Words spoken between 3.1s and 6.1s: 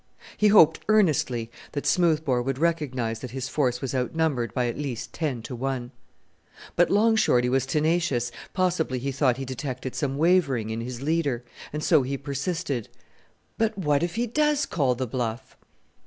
that his force was outnumbered by at least ten to one.